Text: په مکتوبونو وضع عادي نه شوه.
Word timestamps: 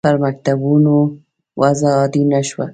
په 0.07 0.11
مکتوبونو 0.23 0.95
وضع 1.61 1.89
عادي 1.99 2.23
نه 2.31 2.41
شوه. 2.49 2.65